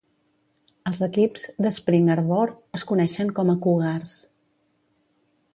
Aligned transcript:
Els 0.91 1.01
equips 1.07 1.43
d'Spring 1.65 2.09
Arbor 2.15 2.55
es 2.79 2.89
coneixen 2.93 3.31
com 3.41 3.55
a 3.55 3.59
Cougars. 3.67 4.21